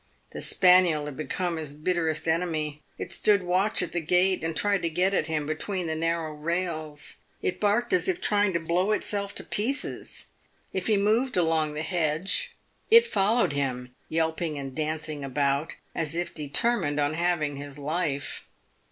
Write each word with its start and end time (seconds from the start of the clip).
The 0.31 0.41
spaniel 0.41 1.05
had 1.05 1.15
become 1.15 1.57
his 1.57 1.73
bitterest 1.75 2.27
enemy. 2.27 2.81
It 2.97 3.11
stood 3.11 3.43
watch 3.43 3.83
at 3.83 3.91
the 3.91 4.01
gate 4.01 4.43
and 4.43 4.57
tried 4.57 4.81
to 4.81 4.89
get 4.89 5.13
at 5.13 5.27
him 5.27 5.45
between 5.45 5.85
the 5.85 5.93
narrow 5.93 6.33
rails. 6.33 7.17
It 7.43 7.59
barked 7.59 7.93
as 7.93 8.07
if 8.07 8.19
trying 8.19 8.51
to 8.53 8.59
blow 8.59 8.93
itself 8.93 9.35
to 9.35 9.43
pieces. 9.43 10.29
If 10.73 10.87
he 10.87 10.97
moved 10.97 11.37
along 11.37 11.75
the 11.75 11.83
hedge, 11.83 12.55
it 12.89 13.05
followed 13.05 13.53
him, 13.53 13.93
yelping 14.09 14.57
and 14.57 14.73
dancing 14.73 15.23
about, 15.23 15.75
as 15.93 16.15
if 16.15 16.33
determined 16.33 16.99
on 16.99 17.13
having 17.13 17.57
his 17.57 17.77
life. 17.77 18.45